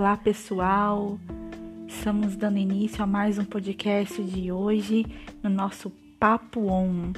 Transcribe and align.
Olá 0.00 0.16
pessoal, 0.16 1.18
estamos 1.86 2.34
dando 2.34 2.56
início 2.56 3.04
a 3.04 3.06
mais 3.06 3.36
um 3.36 3.44
podcast 3.44 4.22
de 4.22 4.50
hoje 4.50 5.04
no 5.42 5.50
nosso 5.50 5.92
Papo 6.18 6.68
On. 6.68 7.12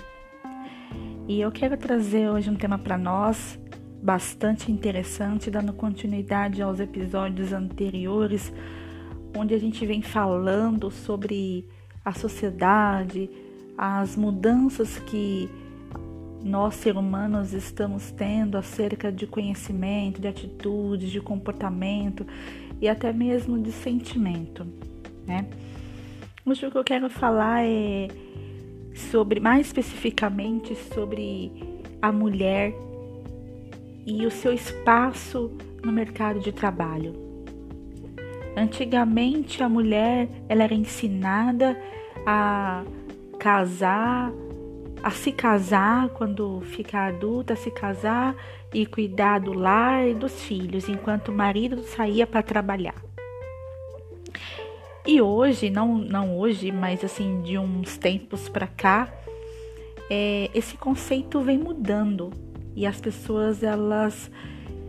E 1.29 1.41
eu 1.41 1.53
quero 1.53 1.77
trazer 1.77 2.29
hoje 2.29 2.51
um 2.51 2.57
tema 2.57 2.77
para 2.77 2.99
nós 2.99 3.57
bastante 4.03 4.73
interessante, 4.73 5.49
dando 5.49 5.73
continuidade 5.73 6.61
aos 6.61 6.81
episódios 6.81 7.53
anteriores, 7.53 8.53
onde 9.37 9.55
a 9.55 9.59
gente 9.59 9.87
vem 9.87 10.03
falando 10.03 10.91
sobre 10.91 11.65
a 12.05 12.13
sociedade, 12.13 13.31
as 13.79 14.17
mudanças 14.17 14.99
que 14.99 15.49
nós, 16.45 16.75
seres 16.75 16.99
humanos, 16.99 17.53
estamos 17.53 18.11
tendo 18.11 18.59
acerca 18.59 19.13
de 19.13 19.27
conhecimento, 19.27 20.21
de 20.21 20.29
atitudes, 20.29 21.11
de 21.11 21.21
comportamento 21.21 22.27
e 22.81 22.89
até 22.89 23.13
mesmo 23.13 23.59
de 23.59 23.71
sentimento, 23.71 24.67
né? 25.27 25.47
Hoje 26.45 26.67
o 26.67 26.71
que 26.71 26.79
eu 26.79 26.85
quero 26.85 27.09
falar 27.09 27.65
é 27.65 28.09
sobre, 28.95 29.39
mais 29.39 29.67
especificamente, 29.67 30.75
sobre 30.75 31.53
a 32.01 32.11
mulher 32.11 32.75
e 34.05 34.27
o 34.27 34.31
seu 34.31 34.53
espaço 34.53 35.53
no 35.85 35.93
mercado 35.93 36.41
de 36.41 36.51
trabalho. 36.51 37.15
Antigamente 38.57 39.63
a 39.63 39.69
mulher 39.69 40.29
ela 40.49 40.65
era 40.65 40.75
ensinada 40.75 41.81
a 42.27 42.85
casar, 43.39 44.33
a 45.03 45.11
se 45.11 45.33
casar 45.33 46.09
quando 46.11 46.61
ficar 46.61 47.09
adulta, 47.09 47.55
a 47.55 47.57
se 47.57 47.71
casar 47.71 48.37
e 48.73 48.87
cuidar 48.87 49.41
do 49.41 49.53
lar 49.53 50.07
e 50.07 50.15
dos 50.15 50.43
filhos, 50.43 50.89
enquanto 50.89 51.29
o 51.29 51.33
marido 51.33 51.83
saía 51.83 52.27
para 52.27 52.43
trabalhar. 52.43 52.95
E 55.05 55.21
hoje, 55.21 55.69
não, 55.69 55.99
não 55.99 56.39
hoje, 56.39 56.71
mas 56.71 57.05
assim, 57.05 57.43
de 57.43 57.59
uns 57.59 57.97
tempos 57.97 58.49
para 58.49 58.69
cá, 58.69 59.13
é, 60.09 60.49
esse 60.55 60.77
conceito 60.77 61.41
vem 61.41 61.59
mudando 61.59 62.31
e 62.77 62.87
as 62.87 63.01
pessoas 63.01 63.63
elas 63.63 64.31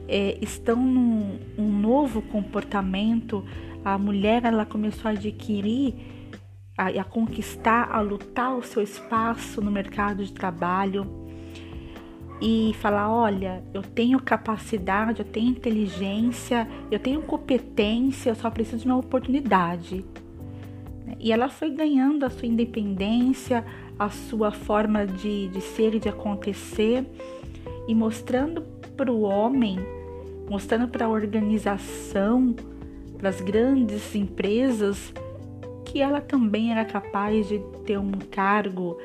é, 0.07 0.37
estão 0.39 0.75
num 0.75 1.39
um 1.57 1.71
novo 1.71 2.21
comportamento. 2.21 3.43
A 3.83 3.97
mulher 3.97 4.45
ela 4.45 4.65
começou 4.65 5.09
a 5.09 5.13
adquirir 5.13 5.95
a, 6.77 6.87
a 6.87 7.03
conquistar, 7.03 7.89
a 7.91 8.01
lutar 8.01 8.55
o 8.55 8.63
seu 8.63 8.81
espaço 8.81 9.61
no 9.61 9.71
mercado 9.71 10.23
de 10.23 10.33
trabalho 10.33 11.23
e 12.41 12.73
falar: 12.79 13.09
olha, 13.09 13.63
eu 13.73 13.81
tenho 13.81 14.19
capacidade, 14.19 15.19
eu 15.19 15.25
tenho 15.25 15.49
inteligência, 15.49 16.67
eu 16.91 16.99
tenho 16.99 17.21
competência, 17.21 18.31
eu 18.31 18.35
só 18.35 18.49
preciso 18.49 18.79
de 18.79 18.87
uma 18.87 18.97
oportunidade. 18.97 20.03
E 21.19 21.31
ela 21.31 21.47
foi 21.47 21.69
ganhando 21.69 22.25
a 22.25 22.29
sua 22.29 22.47
independência, 22.47 23.63
a 23.97 24.09
sua 24.09 24.51
forma 24.51 25.05
de, 25.05 25.47
de 25.47 25.61
ser 25.61 25.95
e 25.95 25.99
de 25.99 26.09
acontecer, 26.09 27.05
e 27.87 27.95
mostrando 27.95 28.61
para 28.97 29.11
o 29.11 29.21
homem, 29.21 29.79
mostrando 30.49 30.87
para 30.87 31.05
a 31.05 31.09
organização, 31.09 32.53
para 33.17 33.29
as 33.29 33.39
grandes 33.39 34.13
empresas, 34.15 35.13
que 35.93 36.01
ela 36.01 36.19
também 36.19 36.71
era 36.71 36.83
capaz 36.83 37.47
de 37.47 37.59
ter 37.85 37.99
um 37.99 38.13
cargo 38.31 38.97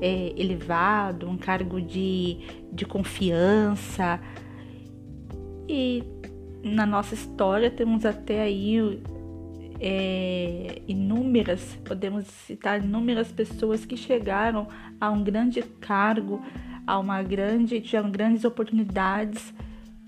é, 0.00 0.32
elevado, 0.36 1.28
um 1.28 1.36
cargo 1.36 1.80
de, 1.80 2.38
de 2.72 2.86
confiança. 2.86 4.20
E 5.68 6.04
na 6.62 6.86
nossa 6.86 7.14
história 7.14 7.68
temos 7.68 8.06
até 8.06 8.42
aí 8.42 9.02
é, 9.80 10.82
inúmeras, 10.86 11.76
podemos 11.84 12.28
citar 12.28 12.80
inúmeras 12.80 13.32
pessoas 13.32 13.84
que 13.84 13.96
chegaram 13.96 14.68
a 15.00 15.10
um 15.10 15.24
grande 15.24 15.62
cargo, 15.62 16.40
a 16.86 16.96
uma 16.96 17.24
grande, 17.24 17.80
tiveram 17.80 18.08
grandes 18.08 18.44
oportunidades 18.44 19.52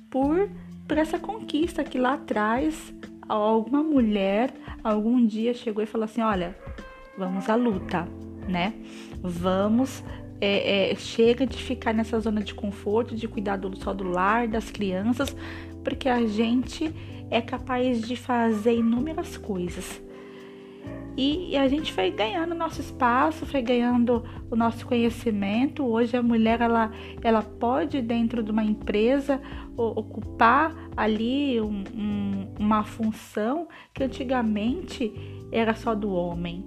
por, 0.08 0.48
por 0.86 0.98
essa 0.98 1.18
conquista 1.18 1.82
que 1.82 1.98
lá 1.98 2.14
atrás 2.14 2.94
alguma 3.28 3.82
mulher 3.82 4.52
algum 4.82 5.24
dia 5.24 5.54
chegou 5.54 5.82
e 5.82 5.86
falou 5.86 6.04
assim: 6.04 6.22
olha, 6.22 6.56
vamos 7.16 7.48
à 7.48 7.54
luta, 7.54 8.08
né? 8.48 8.74
Vamos. 9.22 10.02
É, 10.40 10.92
é, 10.92 10.94
chega 10.94 11.44
de 11.44 11.56
ficar 11.56 11.92
nessa 11.92 12.20
zona 12.20 12.40
de 12.40 12.54
conforto, 12.54 13.16
de 13.16 13.26
cuidar 13.26 13.56
do, 13.56 13.76
só 13.76 13.92
do 13.92 14.04
lar, 14.04 14.46
das 14.46 14.70
crianças, 14.70 15.34
porque 15.82 16.08
a 16.08 16.24
gente 16.28 16.94
é 17.28 17.40
capaz 17.40 18.00
de 18.02 18.14
fazer 18.14 18.76
inúmeras 18.76 19.36
coisas. 19.36 20.00
E, 21.18 21.50
e, 21.50 21.56
a 21.56 21.66
gente 21.66 21.92
foi 21.92 22.12
ganhando 22.12 22.54
nosso 22.54 22.80
espaço, 22.80 23.44
foi 23.44 23.60
ganhando 23.60 24.22
o 24.48 24.54
nosso 24.54 24.86
conhecimento. 24.86 25.84
Hoje 25.84 26.16
a 26.16 26.22
mulher 26.22 26.60
ela, 26.60 26.92
ela 27.24 27.42
pode 27.42 28.00
dentro 28.00 28.40
de 28.40 28.52
uma 28.52 28.62
empresa 28.62 29.42
ocupar 29.76 30.72
ali 30.96 31.60
um, 31.60 31.82
um, 31.92 32.54
uma 32.60 32.84
função 32.84 33.66
que 33.92 34.04
antigamente 34.04 35.12
era 35.50 35.74
só 35.74 35.92
do 35.92 36.12
homem. 36.12 36.64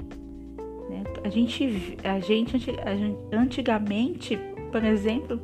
Né? 0.89 1.01
A 1.23 1.29
gente, 1.29 1.97
a 2.03 2.19
gente 2.19 2.57
antigamente, 3.31 4.37
por 4.69 4.83
exemplo, 4.83 5.39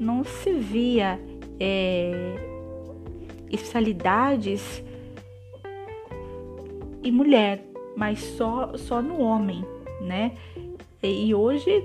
não 0.00 0.24
se 0.24 0.54
via 0.54 1.20
é, 1.60 2.34
especialidades 3.50 4.82
em 7.04 7.12
mulher 7.12 7.71
mas 7.96 8.20
só, 8.20 8.76
só 8.76 9.02
no 9.02 9.20
homem, 9.20 9.64
né? 10.00 10.32
E 11.02 11.34
hoje, 11.34 11.84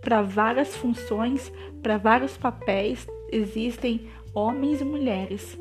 para 0.00 0.22
várias 0.22 0.76
funções, 0.76 1.52
para 1.82 1.98
vários 1.98 2.36
papéis, 2.36 3.06
existem 3.32 4.08
homens 4.32 4.80
e 4.80 4.84
mulheres. 4.84 5.58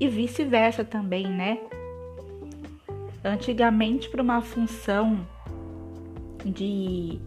E 0.00 0.08
vice-versa 0.08 0.84
também, 0.84 1.26
né? 1.28 1.58
Antigamente, 3.24 4.08
para 4.08 4.22
uma 4.22 4.42
função 4.42 5.24
de 6.44 7.20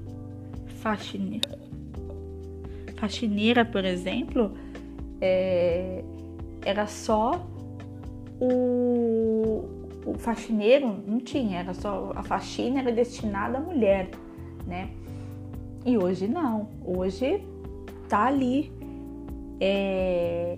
faxineira, 0.82 1.58
faxineira 2.98 3.64
por 3.64 3.86
exemplo, 3.86 4.52
é, 5.22 6.04
era 6.66 6.86
só 6.86 7.48
o, 8.40 9.15
o 10.06 10.14
faxineiro 10.14 11.00
não 11.08 11.20
tinha, 11.20 11.60
era 11.60 11.74
só 11.74 12.12
a 12.16 12.24
faxina 12.24 12.80
era 12.80 12.92
destinada 12.92 13.58
à 13.58 13.62
mulher, 13.62 14.10
né? 14.68 14.90
E 15.86 15.98
hoje 15.98 16.28
não, 16.28 16.70
hoje 16.86 17.44
tá 18.08 18.26
ali. 18.26 18.72
É, 19.60 20.58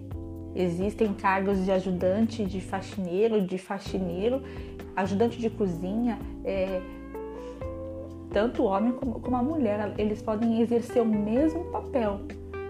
existem 0.55 1.13
cargos 1.13 1.63
de 1.63 1.71
ajudante 1.71 2.43
de 2.43 2.59
faxineiro, 2.59 3.41
de 3.41 3.57
faxineiro, 3.57 4.41
ajudante 4.95 5.39
de 5.39 5.49
cozinha, 5.49 6.17
é, 6.43 6.81
tanto 8.31 8.63
o 8.63 8.65
homem 8.65 8.91
como, 8.93 9.19
como, 9.19 9.35
a 9.35 9.43
mulher, 9.43 9.93
eles 9.97 10.21
podem 10.21 10.61
exercer 10.61 11.01
o 11.01 11.05
mesmo 11.05 11.65
papel 11.65 12.21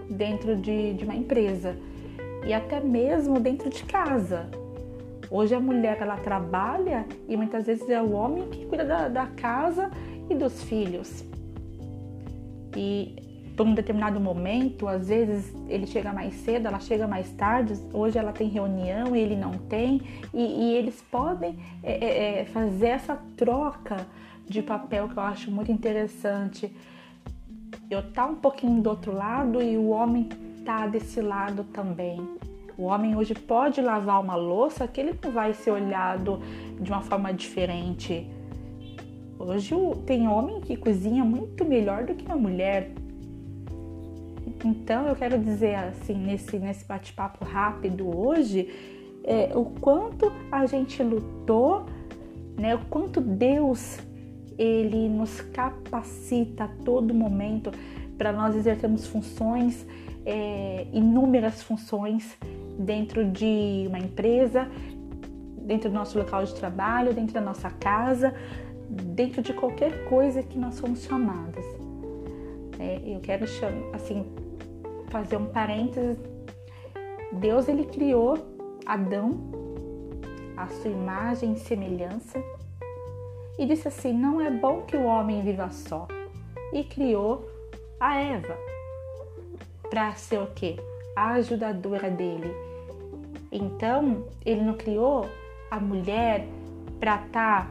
dentro 0.08 0.56
de, 0.56 0.94
de 0.94 1.04
uma 1.04 1.14
empresa 1.14 1.76
e 2.46 2.52
até 2.52 2.80
mesmo 2.80 3.40
dentro 3.40 3.70
de 3.70 3.82
casa. 3.84 4.50
Hoje 5.30 5.54
a 5.54 5.60
mulher 5.60 5.98
ela 6.00 6.16
trabalha 6.16 7.06
e 7.28 7.36
muitas 7.36 7.66
vezes 7.66 7.88
é 7.88 8.00
o 8.00 8.12
homem 8.12 8.48
que 8.48 8.66
cuida 8.66 8.84
da, 8.84 9.08
da 9.08 9.26
casa 9.26 9.90
e 10.30 10.34
dos 10.34 10.62
filhos. 10.62 11.24
E 12.76 13.16
por 13.56 13.66
um 13.66 13.74
determinado 13.74 14.20
momento, 14.20 14.86
às 14.86 15.08
vezes 15.08 15.52
ele 15.68 15.86
chega 15.86 16.12
mais 16.12 16.32
cedo, 16.34 16.68
ela 16.68 16.78
chega 16.78 17.08
mais 17.08 17.28
tarde, 17.32 17.74
hoje 17.92 18.16
ela 18.16 18.32
tem 18.32 18.48
reunião 18.48 19.16
ele 19.16 19.34
não 19.34 19.52
tem, 19.52 20.00
e, 20.32 20.40
e 20.40 20.76
eles 20.76 21.02
podem 21.10 21.58
é, 21.82 21.92
é, 21.92 22.40
é 22.40 22.44
fazer 22.44 22.86
essa 22.86 23.16
troca 23.36 24.06
de 24.46 24.62
papel 24.62 25.08
que 25.08 25.16
eu 25.16 25.22
acho 25.22 25.50
muito 25.50 25.72
interessante. 25.72 26.72
Eu 27.90 28.12
tá 28.12 28.26
um 28.26 28.36
pouquinho 28.36 28.80
do 28.80 28.90
outro 28.90 29.12
lado 29.12 29.60
e 29.60 29.76
o 29.76 29.88
homem 29.88 30.28
tá 30.64 30.86
desse 30.86 31.20
lado 31.20 31.64
também. 31.64 32.20
O 32.78 32.84
homem 32.84 33.16
hoje 33.16 33.34
pode 33.34 33.80
lavar 33.80 34.22
uma 34.22 34.36
louça 34.36 34.86
que 34.86 35.00
ele 35.00 35.12
não 35.20 35.32
vai 35.32 35.52
ser 35.52 35.72
olhado 35.72 36.40
de 36.80 36.88
uma 36.88 37.00
forma 37.00 37.34
diferente. 37.34 38.24
Hoje 39.36 39.74
tem 40.06 40.28
homem 40.28 40.60
que 40.60 40.76
cozinha 40.76 41.24
muito 41.24 41.64
melhor 41.64 42.04
do 42.04 42.14
que 42.14 42.24
uma 42.24 42.36
mulher. 42.36 42.92
Então 44.64 45.08
eu 45.08 45.16
quero 45.16 45.36
dizer 45.40 45.74
assim 45.74 46.14
nesse 46.14 46.56
nesse 46.56 46.84
bate-papo 46.84 47.44
rápido 47.44 48.16
hoje 48.16 48.68
é, 49.24 49.50
o 49.56 49.64
quanto 49.64 50.32
a 50.52 50.64
gente 50.64 51.02
lutou, 51.02 51.84
né? 52.56 52.76
O 52.76 52.84
quanto 52.86 53.20
Deus 53.20 53.98
ele 54.56 55.08
nos 55.08 55.40
capacita 55.40 56.64
a 56.64 56.68
todo 56.84 57.12
momento 57.12 57.72
para 58.18 58.32
nós 58.32 58.54
exercermos 58.54 59.06
funções, 59.06 59.86
é, 60.26 60.86
inúmeras 60.92 61.62
funções 61.62 62.36
dentro 62.78 63.24
de 63.24 63.86
uma 63.88 63.98
empresa 63.98 64.68
dentro 65.68 65.90
do 65.90 65.94
nosso 65.94 66.18
local 66.18 66.42
de 66.44 66.54
trabalho, 66.54 67.12
dentro 67.12 67.34
da 67.34 67.42
nossa 67.42 67.68
casa, 67.68 68.34
dentro 68.88 69.42
de 69.42 69.52
qualquer 69.52 70.08
coisa 70.08 70.42
que 70.42 70.58
nós 70.58 70.76
somos 70.76 71.02
chamadas. 71.02 71.64
É, 72.78 73.02
eu 73.04 73.20
quero 73.20 73.44
assim 73.92 74.24
fazer 75.10 75.36
um 75.36 75.44
parênteses. 75.44 76.16
Deus 77.32 77.68
ele 77.68 77.84
criou 77.84 78.38
Adão 78.86 79.38
à 80.56 80.66
sua 80.68 80.90
imagem 80.90 81.52
e 81.52 81.58
semelhança 81.58 82.42
e 83.58 83.66
disse 83.66 83.88
assim: 83.88 84.14
não 84.14 84.40
é 84.40 84.50
bom 84.50 84.82
que 84.82 84.96
o 84.96 85.04
homem 85.04 85.42
viva 85.42 85.68
só. 85.70 86.08
E 86.72 86.82
criou 86.82 87.47
a 88.00 88.16
Eva 88.16 88.56
para 89.90 90.12
ser 90.14 90.38
o 90.40 90.46
quê? 90.48 90.76
A 91.16 91.32
ajudadora 91.32 92.10
dele. 92.10 92.52
Então, 93.50 94.24
ele 94.44 94.62
não 94.62 94.74
criou 94.74 95.26
a 95.70 95.80
mulher 95.80 96.46
para 97.00 97.16
estar 97.16 97.66
tá 97.66 97.70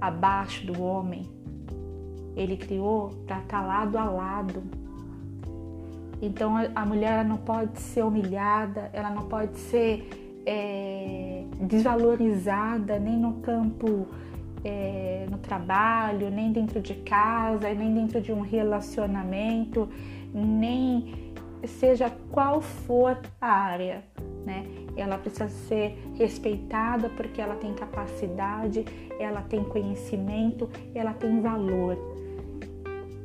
abaixo 0.00 0.66
do 0.66 0.82
homem. 0.82 1.28
Ele 2.36 2.56
criou 2.56 3.10
para 3.26 3.38
estar 3.38 3.60
tá 3.60 3.66
lado 3.66 3.96
a 3.96 4.04
lado. 4.04 4.62
Então, 6.20 6.54
a 6.74 6.86
mulher 6.86 7.24
não 7.24 7.36
pode 7.36 7.80
ser 7.80 8.04
humilhada, 8.04 8.90
ela 8.92 9.10
não 9.10 9.24
pode 9.24 9.56
ser 9.58 10.42
é, 10.46 11.44
desvalorizada 11.60 12.98
nem 12.98 13.16
no 13.16 13.34
campo 13.34 14.06
é, 14.64 15.26
no 15.30 15.38
trabalho, 15.38 16.30
nem 16.30 16.50
dentro 16.50 16.80
de 16.80 16.94
casa, 16.94 17.72
nem 17.74 17.92
dentro 17.92 18.20
de 18.20 18.32
um 18.32 18.40
relacionamento, 18.40 19.88
nem 20.32 21.32
seja 21.66 22.10
qual 22.30 22.60
for 22.60 23.18
a 23.40 23.46
área, 23.46 24.04
né? 24.44 24.66
Ela 24.96 25.18
precisa 25.18 25.48
ser 25.48 25.98
respeitada 26.14 27.08
porque 27.10 27.40
ela 27.40 27.56
tem 27.56 27.74
capacidade, 27.74 28.84
ela 29.18 29.42
tem 29.42 29.62
conhecimento, 29.64 30.68
ela 30.94 31.12
tem 31.12 31.40
valor. 31.40 31.96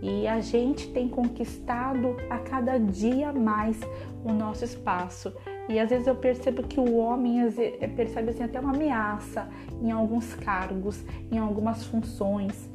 E 0.02 0.26
a 0.28 0.40
gente 0.40 0.88
tem 0.92 1.10
conquistado 1.10 2.16
a 2.30 2.38
cada 2.40 2.78
dia 2.78 3.34
mais 3.34 3.78
o 4.24 4.32
nosso 4.32 4.64
espaço. 4.64 5.34
E 5.70 5.80
às 5.80 5.90
vezes 5.90 6.08
eu 6.08 6.16
percebo 6.16 6.64
que 6.64 6.80
o 6.80 6.98
homem 6.98 7.42
eh, 7.42 7.88
percebe 7.96 8.32
assim, 8.32 8.44
até 8.44 8.60
uma 8.60 8.74
ameaça 8.74 9.48
em 9.82 9.92
alguns 9.92 10.34
cargos, 10.34 11.06
em 11.32 11.38
algumas 11.38 11.86
funções. 11.86 12.68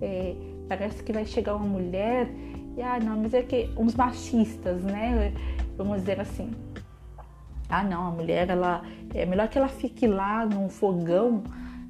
É, 0.00 0.36
parece 0.68 1.02
que 1.02 1.12
vai 1.12 1.24
chegar 1.24 1.56
uma 1.56 1.66
mulher 1.66 2.28
e, 2.76 2.82
ah, 2.82 3.00
não, 3.00 3.16
mas 3.16 3.32
é 3.32 3.42
que 3.42 3.70
uns 3.76 3.94
machistas, 3.94 4.82
né? 4.84 5.32
Vamos 5.76 6.00
dizer 6.00 6.20
assim. 6.20 6.52
Ah, 7.68 7.82
não, 7.82 8.06
a 8.06 8.10
mulher, 8.10 8.48
ela 8.48 8.82
é 9.12 9.26
melhor 9.26 9.48
que 9.48 9.58
ela 9.58 9.68
fique 9.68 10.06
lá 10.06 10.46
num 10.46 10.68
fogão, 10.68 11.42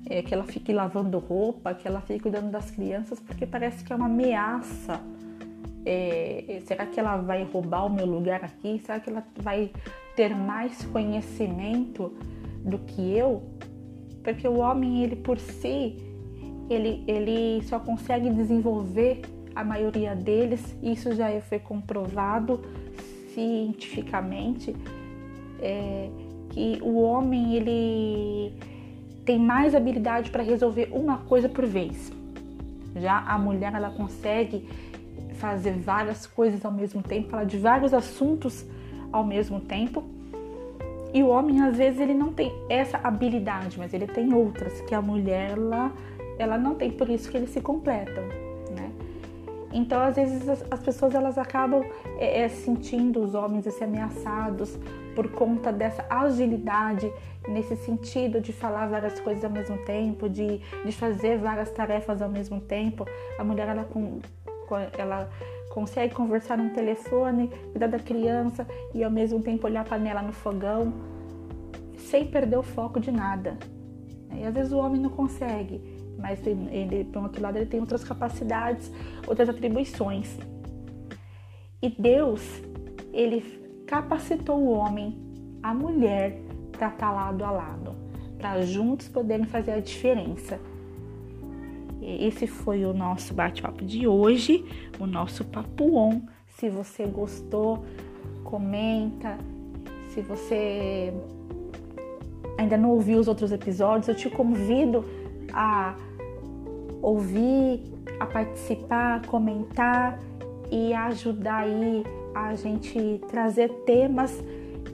é, 0.08 0.22
que 0.22 0.32
ela 0.32 0.44
fique 0.44 0.72
lavando 0.72 1.18
roupa, 1.18 1.74
que 1.74 1.86
ela 1.86 2.00
fique 2.00 2.20
cuidando 2.20 2.50
das 2.50 2.70
crianças, 2.70 3.20
porque 3.20 3.44
parece 3.44 3.84
que 3.84 3.92
é 3.92 3.96
uma 3.96 4.06
ameaça. 4.06 5.00
É, 5.84 6.62
será 6.64 6.86
que 6.86 6.98
ela 6.98 7.16
vai 7.18 7.44
roubar 7.44 7.84
o 7.84 7.90
meu 7.90 8.06
lugar 8.06 8.42
aqui? 8.42 8.80
Será 8.84 8.98
que 9.00 9.10
ela 9.10 9.24
vai 9.42 9.70
ter 10.16 10.34
mais 10.34 10.84
conhecimento 10.86 12.12
do 12.64 12.78
que 12.78 13.16
eu, 13.16 13.42
porque 14.24 14.48
o 14.48 14.58
homem 14.58 15.04
ele 15.04 15.14
por 15.14 15.38
si 15.38 16.02
ele, 16.68 17.04
ele 17.06 17.62
só 17.64 17.78
consegue 17.78 18.30
desenvolver 18.30 19.22
a 19.54 19.62
maioria 19.62 20.14
deles, 20.14 20.76
isso 20.82 21.14
já 21.14 21.28
foi 21.42 21.58
comprovado 21.58 22.60
cientificamente, 23.32 24.74
é, 25.60 26.10
que 26.50 26.78
o 26.82 26.96
homem 26.96 27.54
ele 27.54 28.52
tem 29.24 29.38
mais 29.38 29.74
habilidade 29.74 30.30
para 30.30 30.42
resolver 30.42 30.88
uma 30.92 31.18
coisa 31.18 31.48
por 31.48 31.64
vez. 31.66 32.12
Já 32.96 33.18
a 33.18 33.38
mulher 33.38 33.74
ela 33.74 33.90
consegue 33.90 34.68
fazer 35.34 35.72
várias 35.72 36.26
coisas 36.26 36.64
ao 36.64 36.72
mesmo 36.72 37.02
tempo, 37.02 37.30
falar 37.30 37.44
de 37.44 37.58
vários 37.58 37.92
assuntos 37.92 38.64
ao 39.16 39.24
mesmo 39.24 39.60
tempo. 39.60 40.04
E 41.12 41.22
o 41.22 41.28
homem, 41.28 41.62
às 41.62 41.76
vezes, 41.76 42.00
ele 42.00 42.14
não 42.14 42.32
tem 42.32 42.52
essa 42.68 43.00
habilidade, 43.02 43.78
mas 43.78 43.94
ele 43.94 44.06
tem 44.06 44.34
outras 44.34 44.80
que 44.82 44.94
a 44.94 45.00
mulher, 45.00 45.52
ela, 45.52 45.92
ela 46.38 46.58
não 46.58 46.74
tem, 46.74 46.90
por 46.90 47.08
isso 47.08 47.30
que 47.30 47.36
eles 47.36 47.50
se 47.50 47.60
completam, 47.60 48.24
né? 48.70 48.90
Então, 49.72 50.00
às 50.00 50.16
vezes, 50.16 50.48
as, 50.48 50.64
as 50.70 50.80
pessoas, 50.80 51.14
elas 51.14 51.38
acabam 51.38 51.82
é, 52.18 52.42
é, 52.42 52.48
sentindo 52.48 53.20
os 53.20 53.34
homens 53.34 53.66
assim, 53.66 53.84
ameaçados 53.84 54.78
por 55.14 55.30
conta 55.30 55.72
dessa 55.72 56.04
agilidade 56.10 57.10
nesse 57.48 57.76
sentido 57.76 58.40
de 58.40 58.52
falar 58.52 58.86
várias 58.86 59.18
coisas 59.20 59.42
ao 59.44 59.50
mesmo 59.50 59.78
tempo, 59.78 60.28
de, 60.28 60.58
de 60.84 60.92
fazer 60.92 61.38
várias 61.38 61.70
tarefas 61.70 62.20
ao 62.20 62.28
mesmo 62.28 62.60
tempo. 62.60 63.06
A 63.38 63.44
mulher, 63.44 63.68
ela, 63.68 63.88
ela 64.98 65.30
consegue 65.76 66.14
conversar 66.14 66.56
no 66.56 66.70
telefone, 66.70 67.50
cuidar 67.70 67.88
da 67.88 67.98
criança 67.98 68.66
e 68.94 69.04
ao 69.04 69.10
mesmo 69.10 69.42
tempo 69.42 69.66
olhar 69.66 69.82
a 69.82 69.84
panela 69.84 70.22
no 70.22 70.32
fogão, 70.32 70.90
sem 71.98 72.24
perder 72.24 72.56
o 72.56 72.62
foco 72.62 72.98
de 72.98 73.12
nada. 73.12 73.58
E 74.34 74.42
às 74.42 74.54
vezes 74.54 74.72
o 74.72 74.78
homem 74.78 74.98
não 74.98 75.10
consegue, 75.10 75.82
mas 76.18 76.40
ele, 76.46 77.04
por 77.04 77.24
outro 77.24 77.42
lado, 77.42 77.58
ele 77.58 77.66
tem 77.66 77.78
outras 77.78 78.02
capacidades, 78.02 78.90
outras 79.26 79.50
atribuições. 79.50 80.38
E 81.82 81.90
Deus, 81.90 82.40
ele 83.12 83.42
capacitou 83.86 84.58
o 84.58 84.70
homem, 84.70 85.14
a 85.62 85.74
mulher, 85.74 86.40
para 86.72 86.88
estar 86.88 87.12
lado 87.12 87.44
a 87.44 87.50
lado, 87.50 87.94
para 88.38 88.62
juntos 88.62 89.08
poderem 89.08 89.44
fazer 89.44 89.72
a 89.72 89.80
diferença. 89.80 90.58
Esse 92.08 92.46
foi 92.46 92.84
o 92.84 92.92
nosso 92.92 93.34
bate-papo 93.34 93.84
de 93.84 94.06
hoje, 94.06 94.64
o 95.00 95.06
nosso 95.06 95.44
papo 95.44 95.96
on. 95.96 96.20
Se 96.56 96.70
você 96.70 97.04
gostou, 97.04 97.84
comenta. 98.44 99.36
Se 100.10 100.20
você 100.20 101.12
ainda 102.56 102.76
não 102.76 102.90
ouviu 102.90 103.18
os 103.18 103.26
outros 103.26 103.50
episódios, 103.50 104.06
eu 104.06 104.14
te 104.14 104.30
convido 104.30 105.04
a 105.52 105.96
ouvir, 107.02 107.82
a 108.20 108.26
participar, 108.26 109.26
comentar 109.26 110.16
e 110.70 110.94
ajudar 110.94 111.64
aí 111.64 112.04
a 112.32 112.54
gente 112.54 113.20
trazer 113.28 113.68
temas 113.84 114.44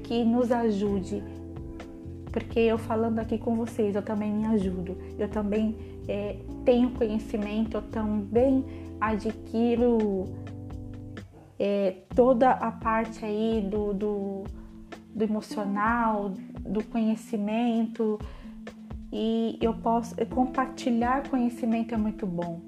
que 0.02 0.25
nos 0.25 0.50
ajude. 0.50 1.23
Porque 2.33 2.59
eu 2.59 2.78
falando 2.78 3.19
aqui 3.19 3.37
com 3.37 3.54
vocês, 3.54 3.95
eu 3.95 4.02
também 4.02 4.33
me 4.33 4.47
ajudo. 4.47 4.97
Eu 5.19 5.28
também 5.28 5.76
é, 6.09 6.37
tenho 6.64 6.90
conhecimento, 6.90 7.76
eu 7.76 7.82
também 7.82 8.64
adquiro 9.00 10.25
é, 11.59 11.97
toda 12.14 12.50
a 12.50 12.71
parte 12.73 13.25
aí 13.25 13.66
do, 13.68 13.92
do, 13.92 14.44
do, 15.14 15.25
emocional, 15.25 16.32
do 16.61 16.82
conhecimento 16.85 18.18
e 19.12 19.59
eu 19.61 19.75
posso 19.75 20.14
compartilhar 20.26 21.28
conhecimento 21.28 21.94
é 21.94 21.97
muito 21.97 22.26
bom. 22.26 22.61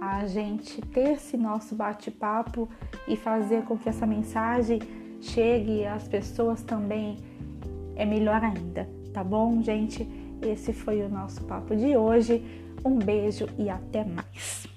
A 0.00 0.26
gente 0.26 0.80
ter 0.80 1.14
esse 1.14 1.36
nosso 1.36 1.74
bate-papo 1.74 2.68
e 3.08 3.16
fazer 3.16 3.64
com 3.64 3.76
que 3.76 3.88
essa 3.88 4.06
mensagem 4.06 4.78
chegue 5.20 5.84
às 5.84 6.06
pessoas 6.06 6.62
também 6.62 7.16
é 7.96 8.06
melhor 8.06 8.42
ainda, 8.44 8.88
tá 9.12 9.24
bom, 9.24 9.60
gente? 9.60 10.27
Esse 10.42 10.72
foi 10.72 11.02
o 11.02 11.08
nosso 11.08 11.42
papo 11.44 11.74
de 11.74 11.96
hoje. 11.96 12.42
Um 12.84 12.98
beijo 12.98 13.46
e 13.58 13.68
até 13.68 14.04
mais. 14.04 14.67